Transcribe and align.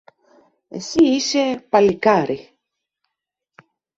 Εσύ 0.77 0.99
είσαι, 1.03 1.65
παλικάρι 1.69 2.49